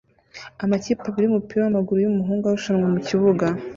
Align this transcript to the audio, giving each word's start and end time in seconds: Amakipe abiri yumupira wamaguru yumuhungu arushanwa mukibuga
Amakipe 0.63 1.03
abiri 1.07 1.25
yumupira 1.25 1.59
wamaguru 1.63 1.99
yumuhungu 2.01 2.43
arushanwa 2.45 2.85
mukibuga 2.93 3.47